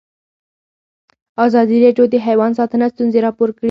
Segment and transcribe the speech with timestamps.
[1.45, 3.59] ازادي راډیو د حیوان ساتنه ستونزې راپور کړي.